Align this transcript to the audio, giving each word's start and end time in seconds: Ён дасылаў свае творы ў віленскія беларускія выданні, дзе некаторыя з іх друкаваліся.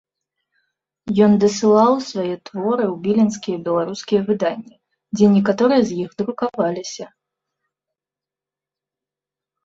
Ён 1.25 1.31
дасылаў 1.41 1.93
свае 2.09 2.29
творы 2.47 2.85
ў 2.85 2.95
віленскія 3.03 3.57
беларускія 3.67 4.21
выданні, 4.29 4.73
дзе 5.17 5.25
некаторыя 5.35 5.81
з 5.89 5.97
іх 6.05 6.09
друкаваліся. 6.23 7.05